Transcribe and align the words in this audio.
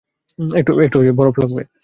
একটু 0.59 0.71
বরফ 1.17 1.35
লাগবে? 1.41 1.61